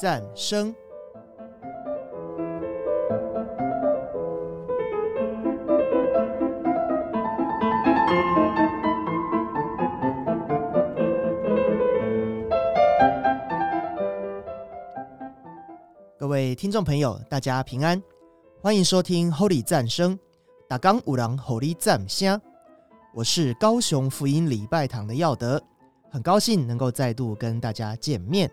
[0.00, 0.74] 赞声。
[16.18, 18.02] 各位听众朋友，大家平安，
[18.62, 20.18] 欢迎收听 Holy 赞声，
[20.66, 22.40] 打刚五郎 Holy 赞声。
[23.12, 25.62] 我是高雄福音礼拜堂的耀德，
[26.10, 28.50] 很高兴能够再度跟大家见面。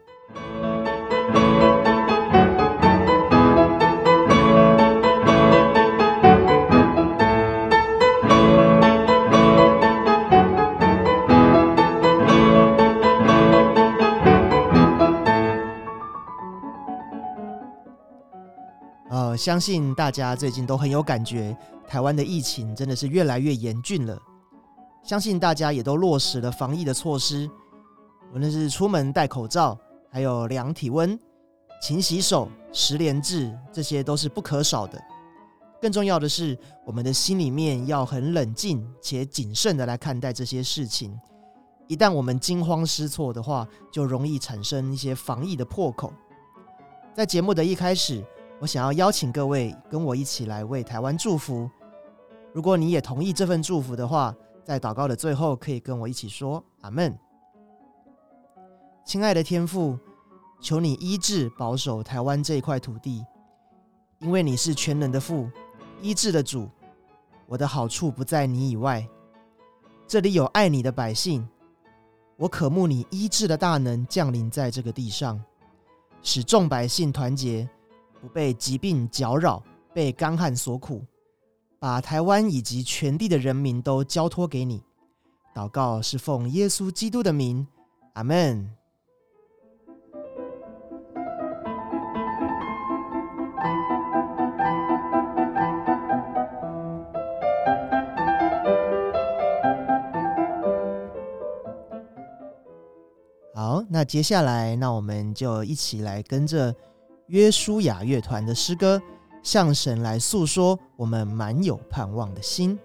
[19.38, 21.56] 相信大家最近都很有感觉，
[21.88, 24.20] 台湾的疫情真的是越来越严峻了。
[25.04, 27.50] 相信大家也都落实了防疫的措施，
[28.34, 29.78] 无论是出门戴口罩，
[30.12, 31.18] 还有量体温、
[31.82, 35.02] 勤洗手、十连制，这些都是不可少的。
[35.80, 41.18] 更重要的是，我们的心里面要很冷静且谨慎的来看待这些事情。
[41.88, 46.12] 一旦我们惊慌失措的话，就容易产生一些防疫的破口。
[47.16, 48.22] 在节目的一开始，
[48.60, 51.70] 我想要邀请各位跟我一起来为台湾祝福。
[52.54, 57.18] 如果你也同意这份祝福的话，在祷告的最后，可以跟我一起说阿门。
[59.06, 59.98] 亲爱的天父，
[60.60, 63.24] 求你医治保守台湾这一块土地，
[64.20, 65.48] 因为你是全能的父，
[66.02, 66.68] 医治的主。
[67.46, 69.08] 我的好处不在你以外，
[70.08, 71.48] 这里有爱你的百姓，
[72.36, 75.42] 我渴慕你医治的大能降临在这个地上，
[76.22, 77.70] 使众百姓团结，
[78.22, 79.64] 不被疾病搅扰，
[79.94, 81.04] 被干旱所苦。
[81.80, 84.84] 把台湾以及全地的人民都交托给你，
[85.54, 87.68] 祷告是奉耶稣基督的名，
[88.14, 88.74] 阿门。
[103.54, 106.76] 好，那接下来，那我们就一起来跟着
[107.28, 109.02] 约书亚乐团的诗歌。
[109.48, 112.78] 向神来诉说我们满有盼望的心。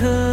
[0.00, 0.29] could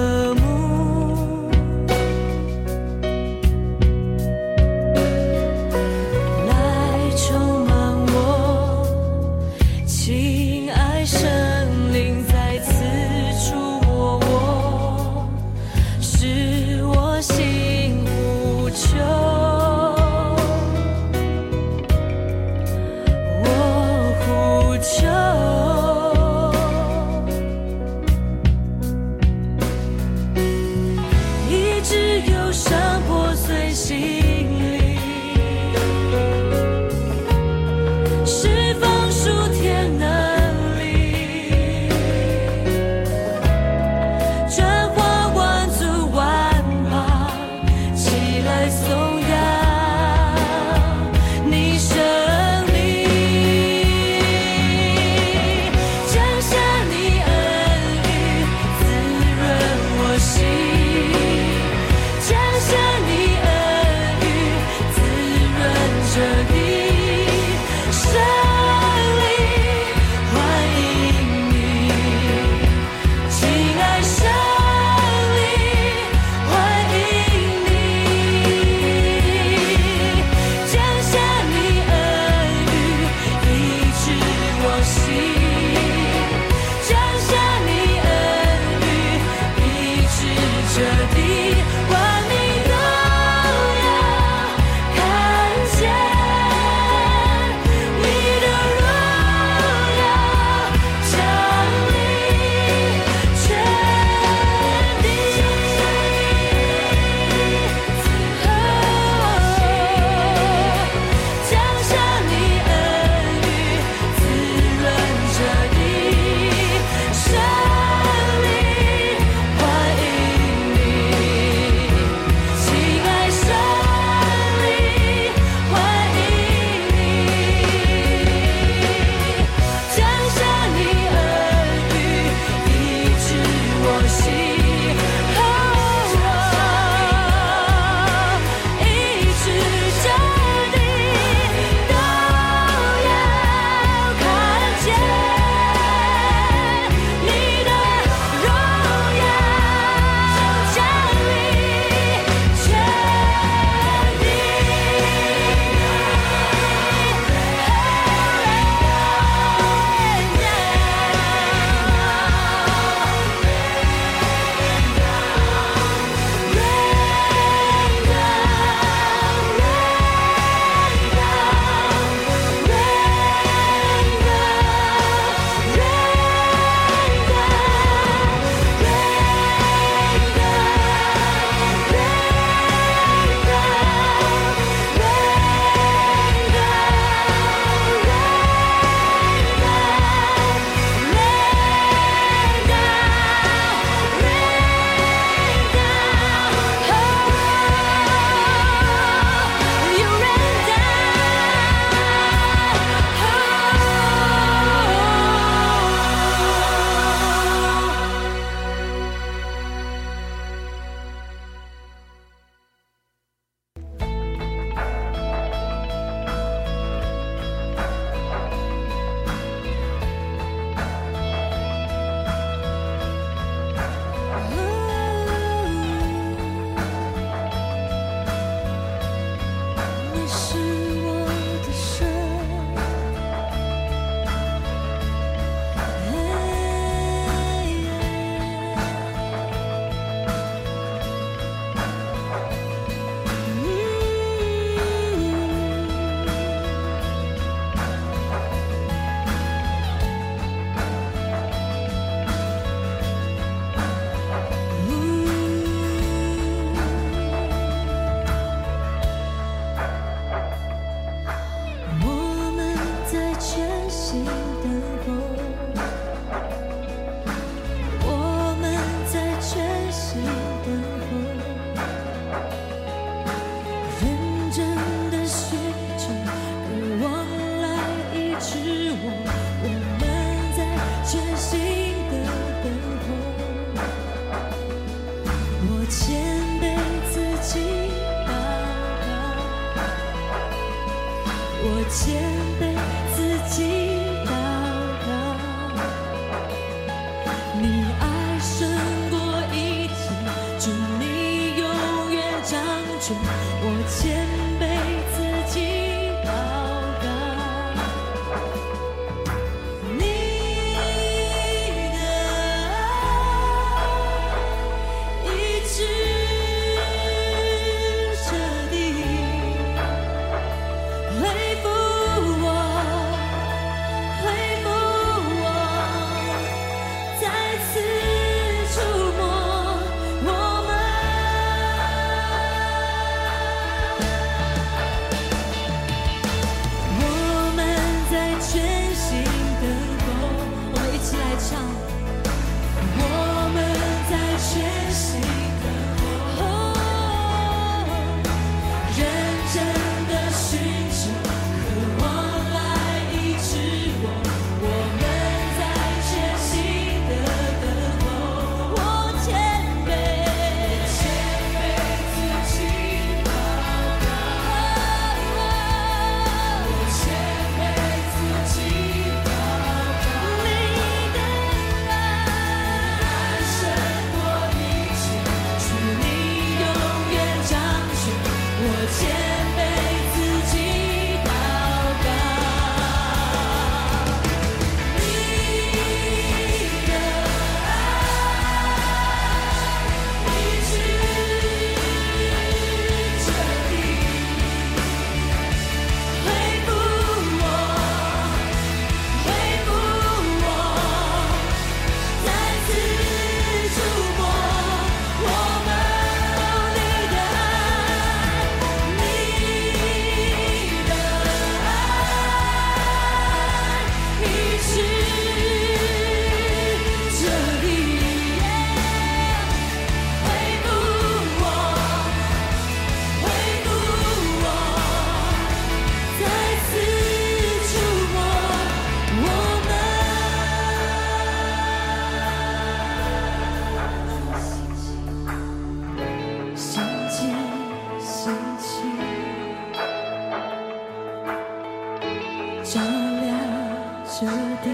[444.20, 444.26] 彻
[444.64, 444.70] 底，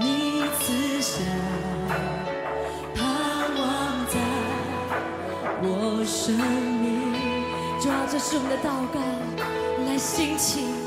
[0.00, 1.22] 你慈祥，
[2.96, 3.06] 盼
[3.54, 4.18] 望在
[5.62, 7.14] 我生命，
[7.80, 8.98] 抓着神的祷告
[9.86, 10.79] 来兴起。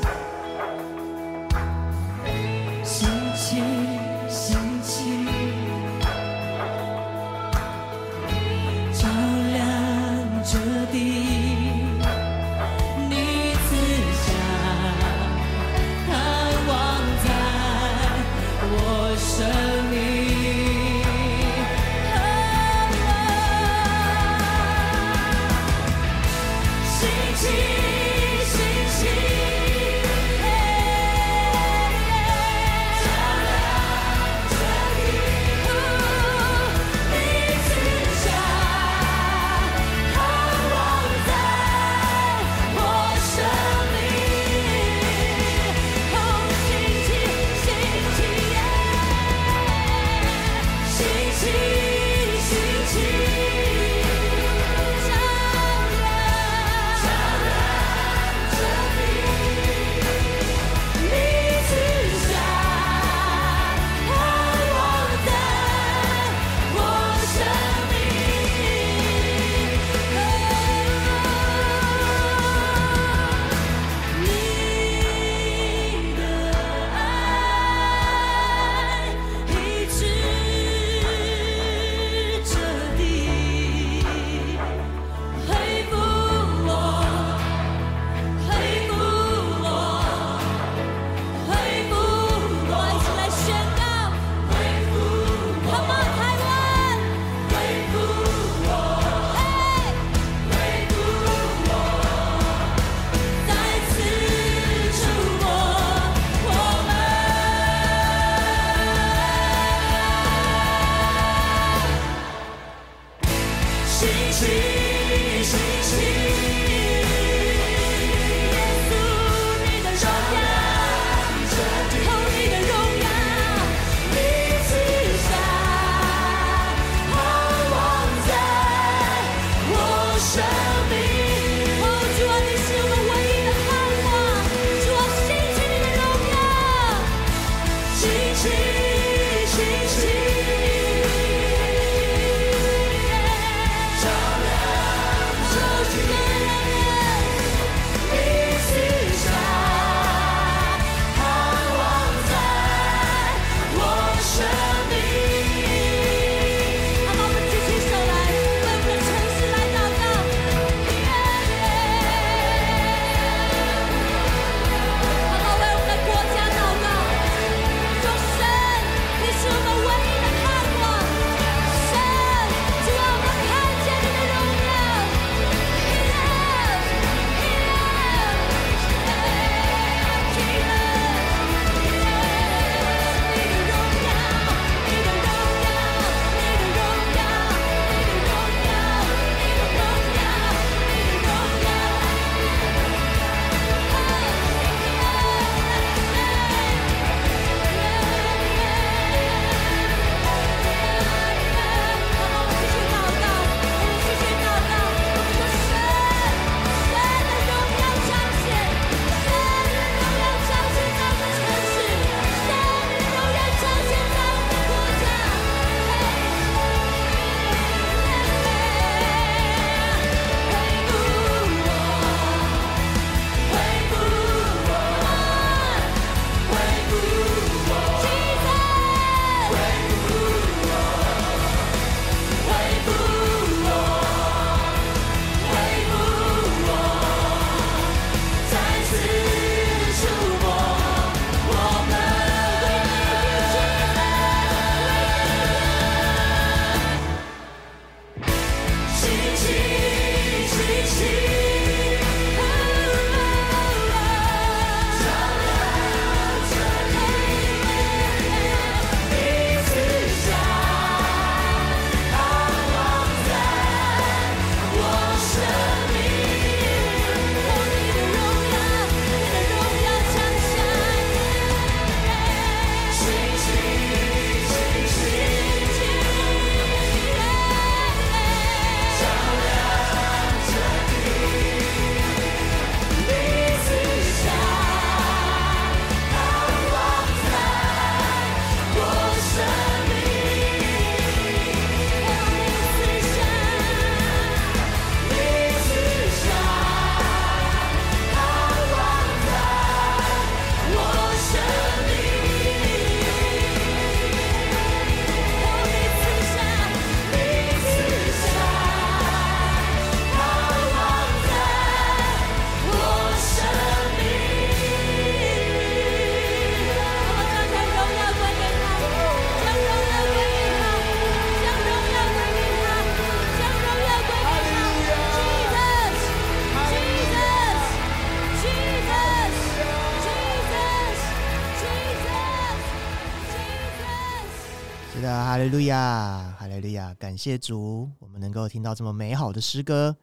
[337.14, 339.96] 感谢主，我们能够听到这么美好的诗歌。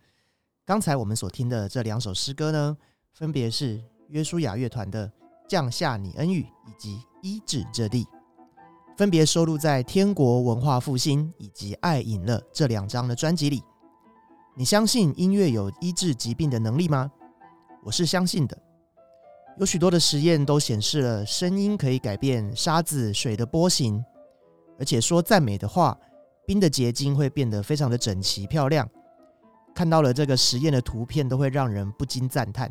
[0.65, 2.77] 刚才我们所听的这两首诗歌呢，
[3.11, 5.05] 分别是约书亚乐团的
[5.45, 8.05] 《降下你恩雨》以及《医治这地》，
[8.95, 13.61] 分别收录在《天国文化复兴》以及《爱隐乐》这两张的专辑里。
[14.55, 17.11] 你相信音乐有医治疾病的能力吗？
[17.83, 18.57] 我是相信的。
[19.59, 24.01] 有许多的实验都显示了声音可以改变沙子、水的波形。
[24.79, 25.95] 而且说赞美的话，
[26.51, 28.85] 冰的结晶会变得非常的整齐漂亮。
[29.73, 32.69] 看到了这个实验的图片，都会让人不禁赞叹。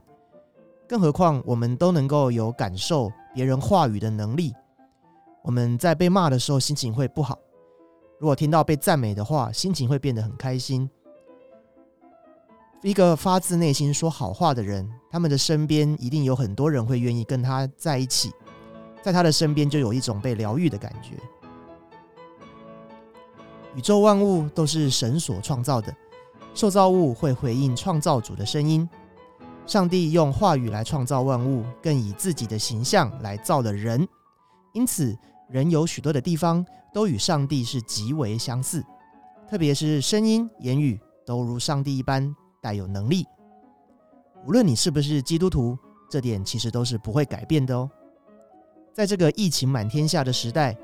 [0.87, 4.53] 更何况我们都能够有感受别人话语的能力。
[5.43, 7.35] 我们在被骂的时候，心情会不好；
[8.19, 10.90] 如果听到被赞美的话，心情会变得很开心。
[12.83, 18.31] 一个发自内心说好话的人，他们的身边一定有很多人会愿意跟他在一起，
[19.03, 21.16] 在他的身边就有一种被疗愈的感觉。
[23.81, 25.90] 宇宙万物都是神所创造的，
[26.53, 28.87] 受造物会回应创造主的声音。
[29.66, 34.07] 上帝用话语来创造万物，更以自己的形象来造了人。
[34.75, 35.16] 因此，
[35.49, 36.62] 人有许多的地方
[36.93, 38.85] 都与上帝是极为相似，
[39.49, 43.25] 特别是声音、言语都如上帝一般带有能力。
[44.47, 45.75] 无论你是不是基督徒，
[46.11, 47.90] 这点其实都是不会改变的哦。
[48.93, 50.77] 在这个疫情满天下的时代。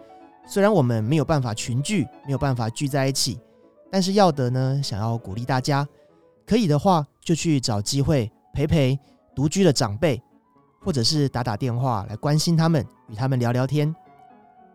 [0.49, 3.39] 虽然我们没有办法群聚，没有办法聚在一起，
[3.91, 5.87] 但是耀德呢，想要鼓励大家，
[6.47, 8.99] 可以的话就去找机会陪陪
[9.35, 10.23] 独居的长辈，
[10.81, 13.93] 或者是打打电话来关心他们，与他们聊聊天，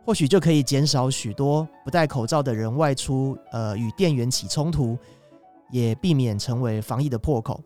[0.06, 4.98] 或许就可以减少许多不戴口罩的人外出，呃，与店员起冲突，
[5.70, 7.62] 也避免成为防疫的破口。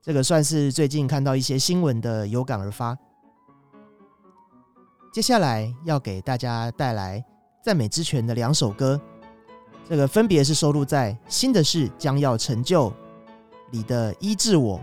[0.00, 2.96] 这个算是最近看到一些新闻的有感而发。
[5.12, 7.22] 接下来要给大家带来
[7.62, 8.98] 赞美之泉的两首歌，
[9.86, 12.88] 这个分别是收录在《新的事将要成就》
[13.72, 14.80] 里的“医治我”，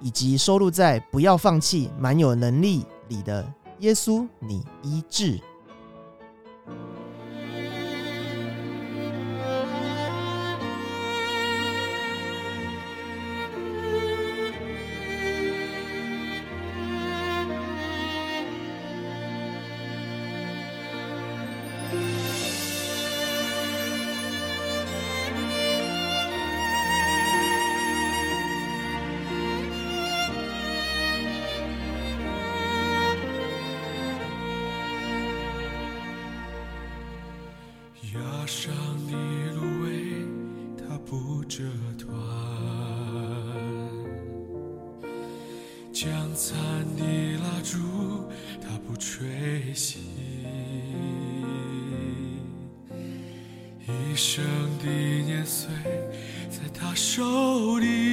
[0.00, 3.44] 以及收录在《不要放弃，蛮有能力》里的
[3.80, 5.40] “耶稣，你医治”。
[56.94, 58.03] 手里。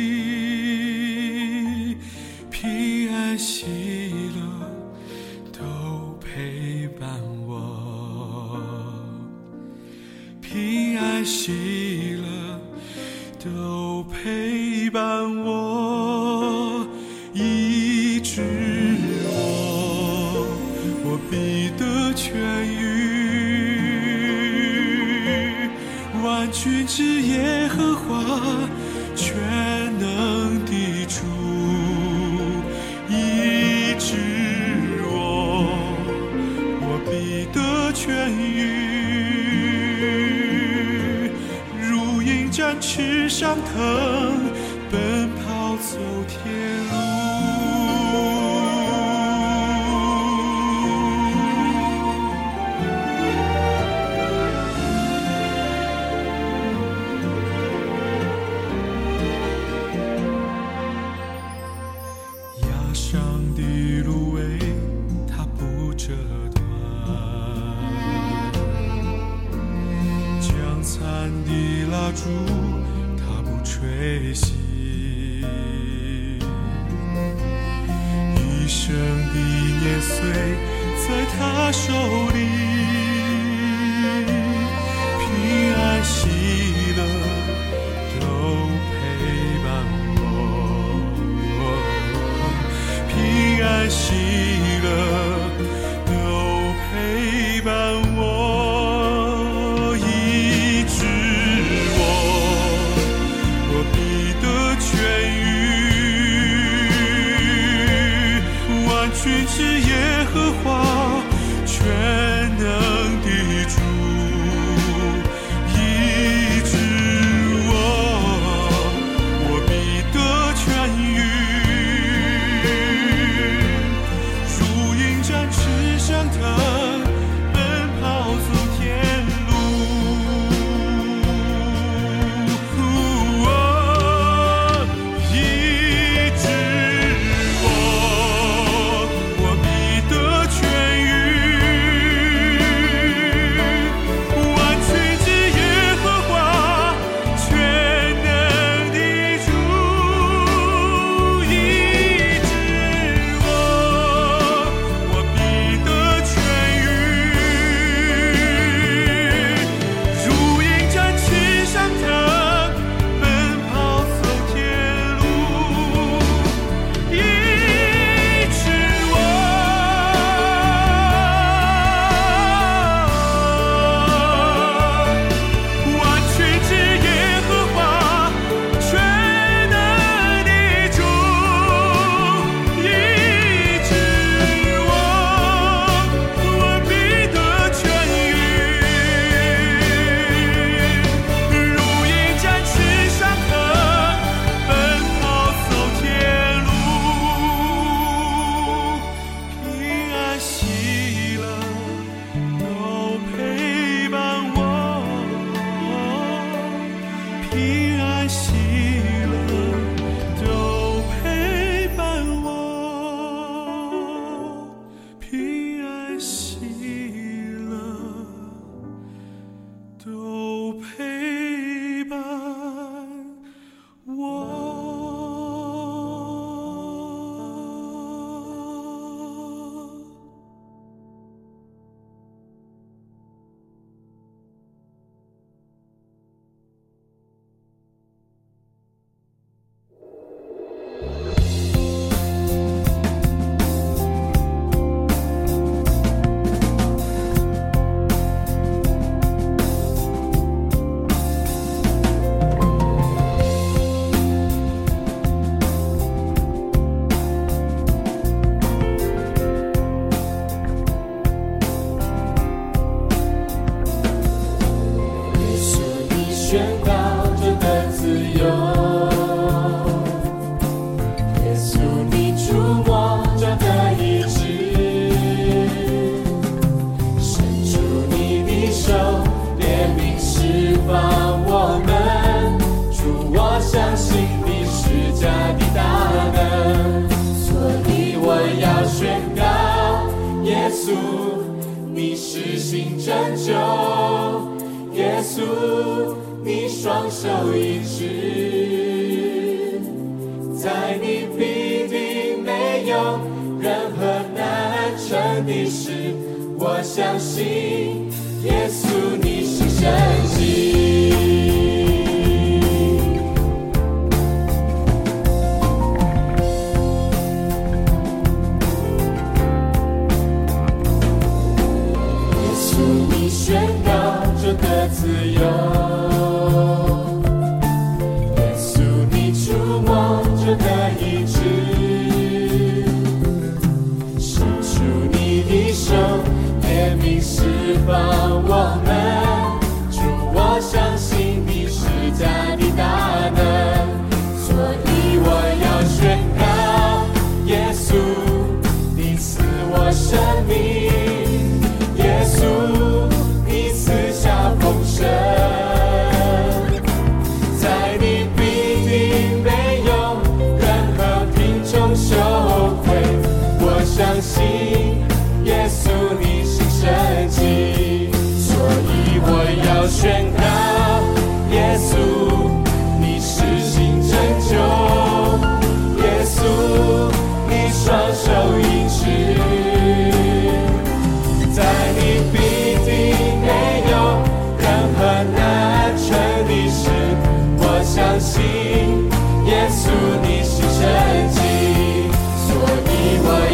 [266.52, 267.01] 宣告。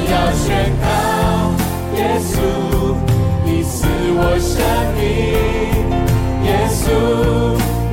[0.09, 0.87] 要宣告：
[1.95, 2.33] 耶稣
[3.45, 4.55] 你赐我生
[4.95, 5.01] 命，
[6.45, 6.75] 耶稣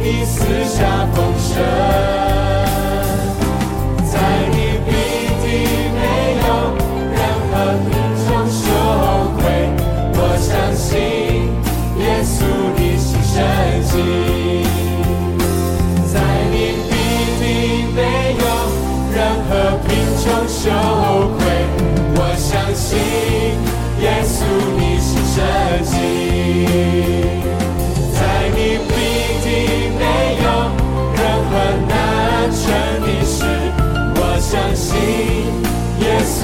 [0.00, 1.53] 你赐下丰盛，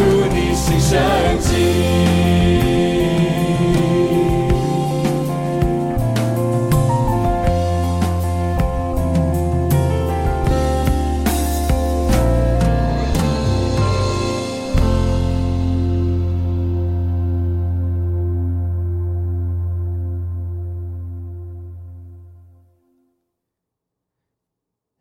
[0.00, 1.90] 稣你是神迹。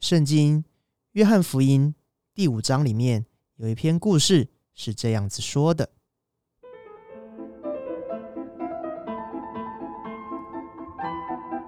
[0.01, 0.63] 圣经
[1.11, 1.93] 《约翰福音》
[2.33, 3.25] 第五章里面
[3.57, 4.49] 有一篇故事
[4.81, 5.89] 是这样子说的：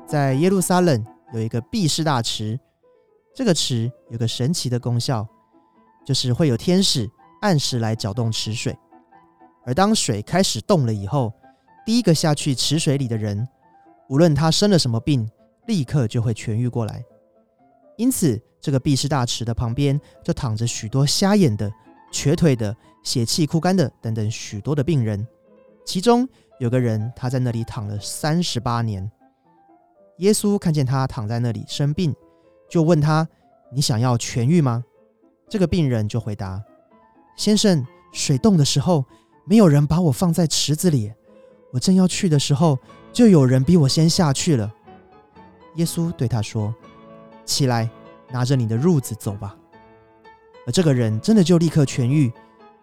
[0.08, 2.58] 在耶路撒冷有一个毕士大池，
[3.36, 5.28] 这个池有个神奇的功效，
[6.06, 8.74] 就是会有天使按时来搅动池水，
[9.65, 11.34] 而当水开始动了以后，
[11.86, 13.45] 第一个下去池水里的人，
[14.08, 15.30] 无论他生了什么病，
[15.67, 17.04] 立刻就会痊愈过来。
[17.97, 21.69] 因此，这个毕士大池的旁边就躺着许多瞎眼的、
[22.10, 25.28] 瘸腿的、血气枯干的等等许多的病人。
[25.86, 26.28] 其中
[26.60, 29.10] 有个人，他在那里躺了三十八年。
[30.18, 32.16] 耶稣看见他躺在那里生病，
[32.70, 33.28] 就问他
[33.74, 34.84] ：“你想要痊愈吗？”
[35.50, 36.64] 这个病人就回答
[37.36, 39.04] ：“先生，水冻的时候，
[39.46, 41.12] 没有人把我放在池子里，
[41.72, 42.78] 我正要去的时候，
[43.12, 44.72] 就有人比我先下去了。”
[45.76, 46.74] 耶稣对他说
[47.44, 47.90] ：“起来，
[48.30, 49.58] 拿着你的褥子走吧。”
[50.68, 52.32] 而这个人真的就立刻痊愈，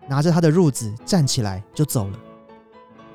[0.08, 2.18] 拿着他的褥子站起来就走了。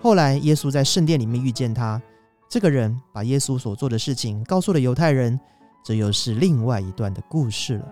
[0.01, 2.01] 后来，耶稣在圣殿里面遇见他，
[2.47, 5.39] 这个人把耶稣所做的事情告诉了犹太人，
[5.83, 7.87] 这又是另外一段的故事了。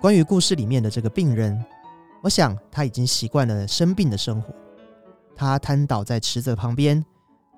[0.00, 1.64] 关于故事里面的这个病人，
[2.22, 4.52] 我想他已经习惯了生病的生活。
[5.34, 7.04] 他瘫倒在池子旁边，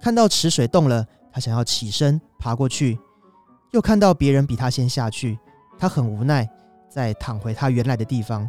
[0.00, 2.98] 看到池水动了，他想要起身爬过去，
[3.72, 5.38] 又看到别人比他先下去，
[5.78, 6.48] 他很无奈，
[6.88, 8.48] 再躺回他原来的地方。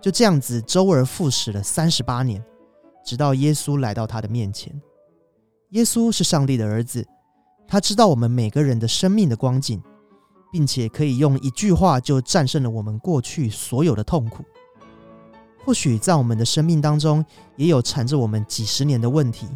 [0.00, 2.44] 就这样子周而复始了三十八年，
[3.04, 4.72] 直到耶稣来到他的面前。
[5.70, 7.06] 耶稣是上帝的儿子，
[7.66, 9.82] 他知道我们每个人的生命的光景。
[10.52, 14.44] 并且可以用一句话就战胜了我们过去所有的痛苦。
[15.64, 17.24] 或许在我们的生命当中
[17.56, 19.46] 也有缠着我们几十年的问题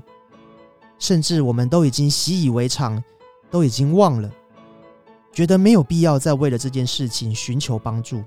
[0.99, 3.03] 甚至我们都已经习以为常
[3.51, 4.31] 都已经忘了
[5.33, 8.25] 觉得没有必要再为了这件事情寻求帮助。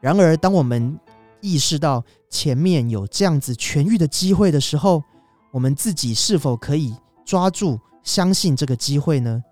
[0.00, 0.98] 然而当我们
[1.40, 5.02] 意识到前面有这样子痊愈的机会的时候
[5.52, 9.42] 我们自己是否可以抓住相信这个机会呢？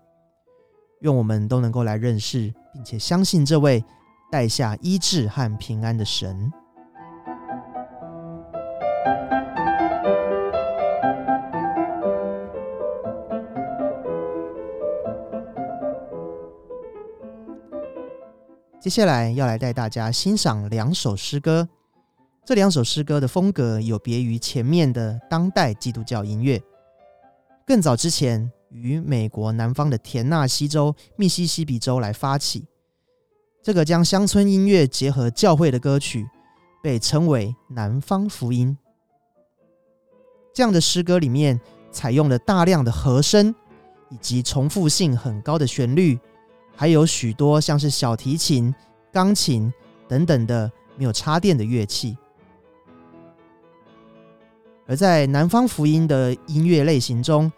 [1.01, 3.83] 愿我们都能够来认识并且相信这位
[4.31, 6.51] 带下医治和平安的神。
[18.87, 21.67] 接下来要来带大家欣赏两首诗歌，
[22.45, 26.63] 这两首诗歌的风格有别于前面的当代基督教音乐，
[27.65, 32.63] 更早之前于美国南方的田纳西州密西西比州来发起，
[33.61, 36.25] 这个将乡村音乐结合教会的歌曲
[36.81, 38.77] 被称为南方福音。
[40.53, 41.59] 这样的诗歌里面
[41.91, 43.53] 采用了大量的和声
[44.09, 46.17] 以及重复性很高的旋律。
[46.77, 48.73] 还有许多像是小提琴、
[49.11, 49.73] 钢琴
[50.07, 52.15] 等等的没有插电的乐器。
[54.85, 57.51] 而在南方福音的音乐类型中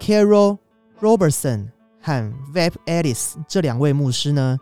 [0.00, 0.58] ，Carol
[1.00, 1.68] Robertson
[2.02, 4.58] 和 Vap Ellis 这两位牧师呢，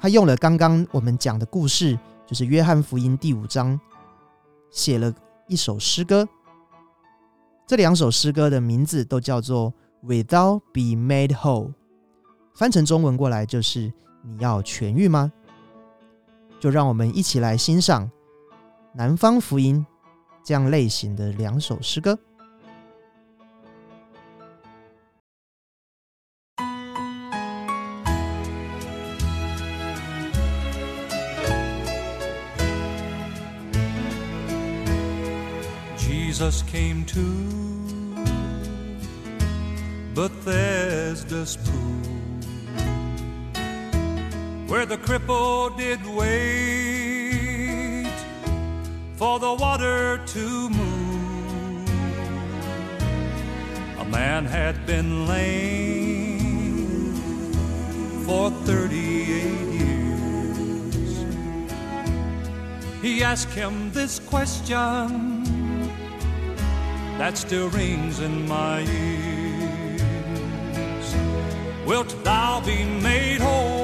[0.00, 3.78] 他用了刚刚我们讲的故事，就是约翰福音第五章，
[4.70, 5.12] 写了
[5.48, 6.26] 一首诗歌。
[7.66, 9.74] 这两首诗歌的名字都叫做
[10.06, 11.68] 《Without Be Made Whole》。
[12.54, 15.32] 翻成中文过来就是你要痊愈吗？
[16.60, 18.08] 就让我们一起来欣赏
[18.94, 19.84] 南方福音
[20.44, 22.16] 这样类型的两首诗歌。
[35.98, 37.20] Jesus came to
[40.14, 42.21] but there's pool
[44.72, 47.26] where the cripple did wait
[49.16, 51.90] for the water to move.
[53.98, 57.12] A man had been lame
[58.24, 59.02] for 38
[59.82, 61.24] years.
[63.02, 65.44] He asked him this question
[67.18, 69.22] that still rings in my ears
[71.84, 73.81] Wilt thou be made whole?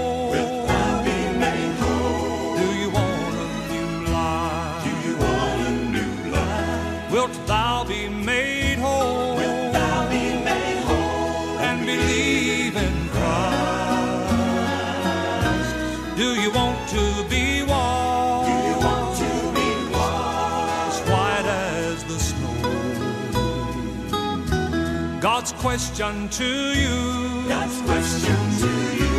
[25.78, 27.48] question to you.
[27.48, 29.14] God's question to you.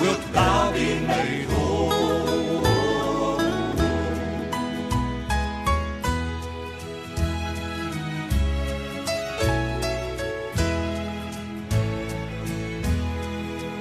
[0.00, 2.58] Wilt thou be made whole?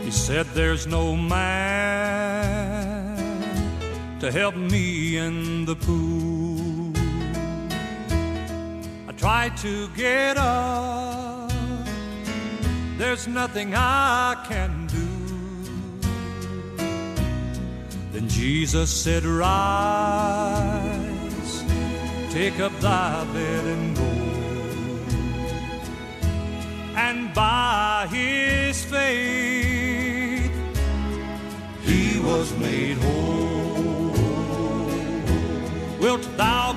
[0.03, 1.57] He said, There's no man
[4.19, 6.93] to help me in the pool.
[9.09, 11.00] I tried to get up
[13.01, 15.07] there's nothing I can do.
[18.11, 19.63] Then Jesus said, Rise,
[22.29, 24.03] take up thy bed and go.
[26.95, 30.51] And by his faith,
[31.81, 34.11] he was made whole.
[35.99, 36.70] Wilt thou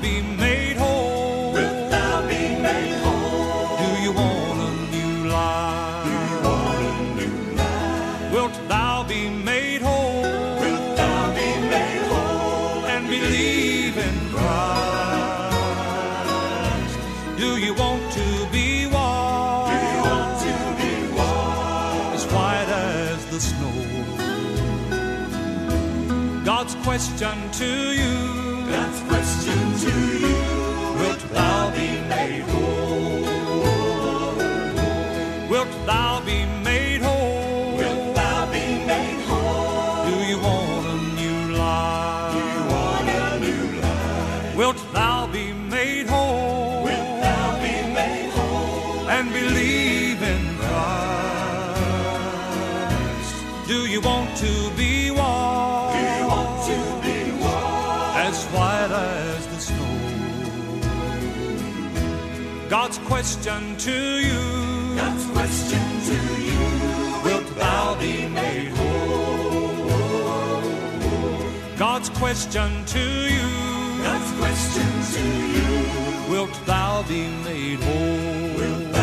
[27.64, 28.14] to you.
[28.72, 29.94] God's question to
[30.24, 30.38] you.
[31.00, 33.24] Wilt thou be made whole?
[35.52, 36.38] Wilt thou be
[36.68, 37.76] made whole?
[37.80, 40.04] Wilt thou be made whole?
[40.10, 42.32] Do you want a new life?
[42.36, 44.56] Do you want a new life?
[44.60, 45.46] Wilt thou be
[45.76, 46.82] made whole?
[46.88, 49.08] Wilt thou be made whole?
[49.16, 50.94] And believe in Christ.
[53.72, 54.52] Do you want to
[62.74, 64.96] God's question to you.
[64.96, 66.58] God's question to you.
[67.22, 69.86] Wilt thou be made whole?
[71.78, 73.48] God's question to you.
[74.02, 75.68] God's question to you.
[76.28, 78.93] Wilt thou be made whole?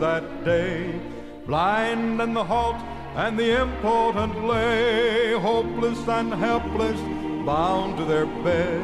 [0.00, 1.00] That day.
[1.46, 2.76] Blind and the halt
[3.16, 6.98] and the impotent lay, hopeless and helpless,
[7.44, 8.82] bound to their bed.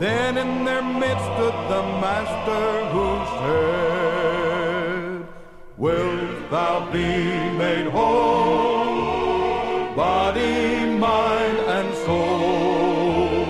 [0.00, 5.26] Then in their midst stood the Master who said,
[5.76, 7.06] Wilt thou be
[7.56, 13.46] made whole, body, mind, and soul?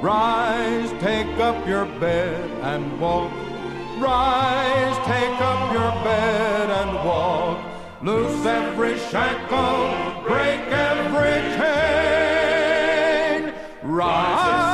[0.00, 3.41] Rise, take up your bed and walk.
[4.02, 7.58] Rise, take up your bed and walk.
[8.02, 13.38] Loose every shackle, break every chain.
[13.84, 14.71] Rise,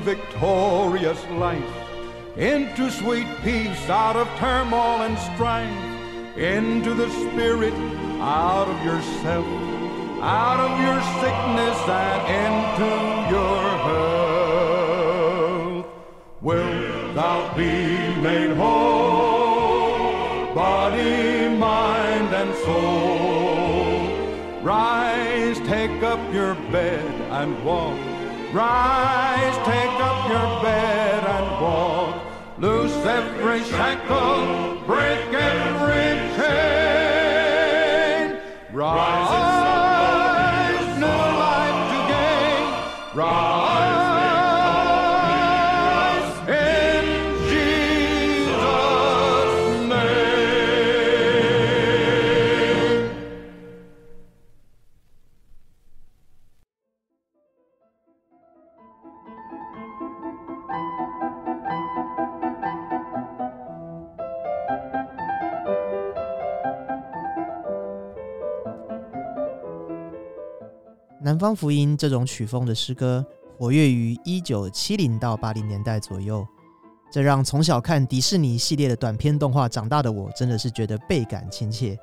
[0.00, 1.62] victorious life,
[2.36, 7.74] into sweet peace, out of turmoil and strife, into the spirit,
[8.20, 9.46] out of yourself,
[10.22, 12.90] out of your sickness and into
[13.34, 14.20] your health.
[16.40, 17.72] Will thou be
[18.22, 23.00] made whole, body, mind, and soul?
[24.62, 28.09] Rise, take up your bed and walk.
[28.52, 32.58] Rise, take up your bed and walk.
[32.58, 35.19] Loose every shackle, break
[71.30, 73.24] 南方福音这种曲风的诗歌，
[73.56, 76.44] 活跃于一九七零到八零年代左右。
[77.08, 81.96] 这让从小看迪士尼系列的短片动画长大的我，真的是觉得倍感亲切。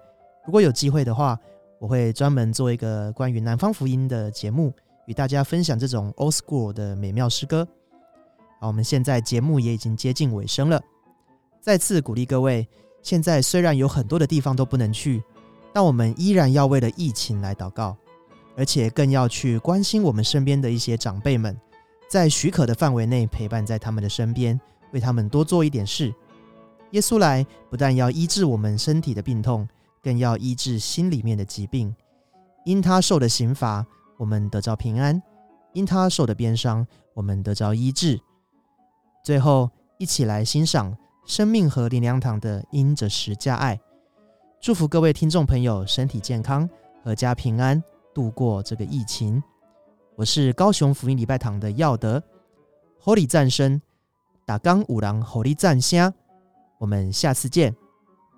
[0.45, 1.37] 如果有机会的话，
[1.77, 4.73] 我会专门做一个关于南方福音的节目，
[5.07, 7.67] 与大家分享这种 old school 的美妙诗歌。
[8.61, 10.81] 好，我们现在节目也已经接近尾声了，
[11.59, 12.65] 再次鼓励各位，
[13.03, 15.21] 现在虽然有很多的地方都不能去，
[15.73, 17.97] 但我们依然要为了疫情来祷告。
[18.57, 21.55] 而且更要去关心我们身边的一些长辈们，
[22.09, 24.59] 在许可的范围内陪伴在他们的身边，
[24.91, 26.11] 为他们多做一点事。
[26.91, 29.67] 耶稣来不但要医治我们身体的病痛，
[30.01, 31.95] 更要医治心里面的疾病。
[32.65, 33.85] 因他受的刑罚，
[34.17, 35.21] 我们得着平安；
[35.73, 38.19] 因他受的鞭伤，我们得着医治。
[39.23, 43.75] 最后，一起来欣赏生命和灵粮堂的《因着十架爱》，
[44.59, 46.67] 祝福各位听众朋友身体健康，
[47.05, 47.83] 阖家平安。
[48.17, 49.43] 度过这个疫情，
[50.15, 52.23] 我是高雄福音礼拜堂的耀德
[53.03, 53.79] ，Holy 战声，
[54.43, 56.11] 打刚五郎 Holy 战虾，
[56.79, 57.75] 我们下次见，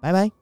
[0.01, 0.38] 拜拜。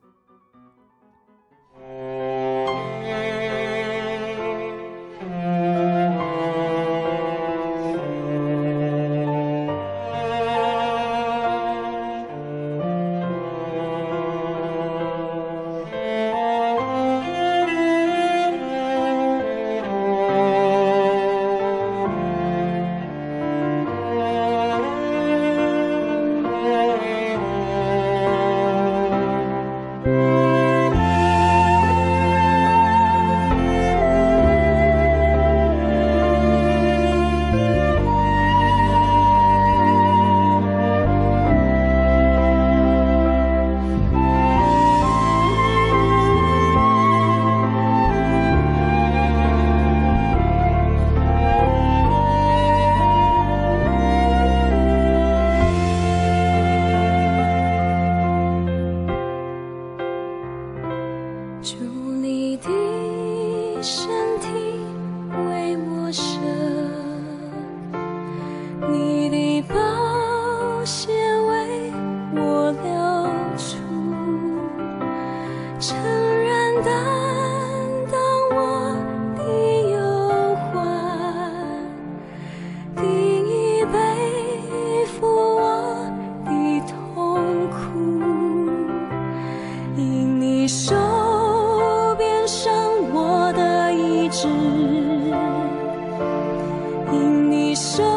[97.50, 98.17] 你说